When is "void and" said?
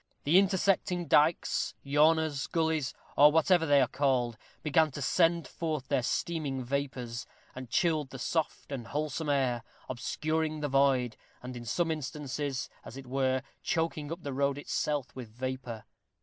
10.69-11.55